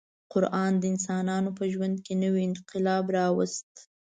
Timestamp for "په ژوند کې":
1.57-2.13